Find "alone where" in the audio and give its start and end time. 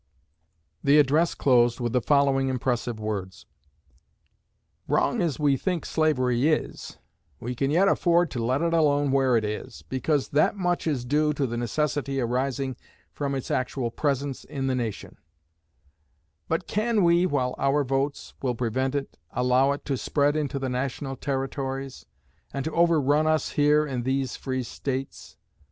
8.73-9.37